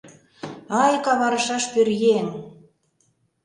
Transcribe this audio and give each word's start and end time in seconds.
Ай, 0.83 0.93
каварышаш 1.05 1.63
пӧръеҥ! 1.73 2.27